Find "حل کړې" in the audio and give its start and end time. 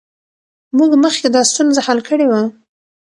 1.87-2.25